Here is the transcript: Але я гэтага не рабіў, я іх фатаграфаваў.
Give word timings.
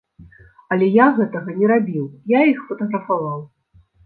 Але 0.75 0.87
я 0.95 1.05
гэтага 1.19 1.49
не 1.59 1.69
рабіў, 1.73 2.09
я 2.37 2.41
іх 2.53 2.65
фатаграфаваў. 2.71 3.39